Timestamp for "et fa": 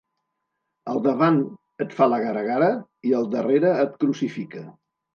1.87-2.09